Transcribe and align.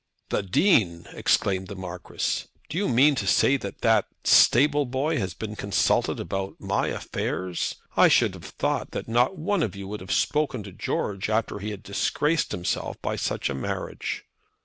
"The 0.29 0.41
Dean!" 0.41 1.05
exclaimed 1.13 1.67
the 1.67 1.75
Marquis. 1.75 2.45
"Do 2.69 2.79
you 2.79 2.89
mean 2.89 3.13
to 3.13 3.27
say 3.27 3.55
that 3.57 3.81
that 3.81 4.07
stable 4.23 4.87
boy 4.87 5.19
has 5.19 5.35
been 5.35 5.55
consulted 5.55 6.19
about 6.19 6.59
my 6.59 6.87
affairs? 6.87 7.75
I 7.95 8.07
should 8.07 8.33
have 8.33 8.45
thought 8.45 8.93
that 8.93 9.07
not 9.07 9.37
one 9.37 9.61
of 9.61 9.75
you 9.75 9.87
would 9.89 10.01
have 10.01 10.11
spoken 10.11 10.63
to 10.63 10.71
George 10.71 11.29
after 11.29 11.59
he 11.59 11.69
had 11.69 11.83
disgraced 11.83 12.51
himself 12.51 12.99
by 13.03 13.15
such 13.15 13.47
a 13.47 13.53
marriage." 13.53 14.25